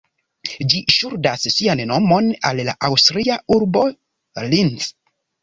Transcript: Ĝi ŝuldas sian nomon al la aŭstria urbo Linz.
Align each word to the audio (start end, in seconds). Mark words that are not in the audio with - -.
Ĝi 0.71 0.79
ŝuldas 0.93 1.45
sian 1.55 1.83
nomon 1.91 2.31
al 2.51 2.63
la 2.71 2.75
aŭstria 2.89 3.39
urbo 3.59 3.87
Linz. 4.57 4.91